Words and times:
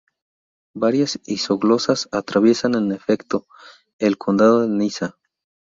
Varias 0.73 1.19
isoglosas 1.27 2.09
atraviesan, 2.11 2.73
en 2.73 2.91
efecto, 2.91 3.45
el 3.99 4.17
Condado 4.17 4.61
de 4.61 4.67
Niza. 4.69 5.19